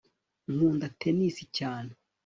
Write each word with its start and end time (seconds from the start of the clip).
nkunda 0.53 0.85
tennis 1.01 1.37
cyane 1.57 1.91